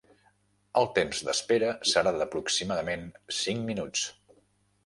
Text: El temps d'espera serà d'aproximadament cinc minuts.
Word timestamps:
El 0.79 0.87
temps 0.95 1.19
d'espera 1.27 1.69
serà 1.91 2.13
d'aproximadament 2.21 3.07
cinc 3.43 3.63
minuts. 3.69 4.09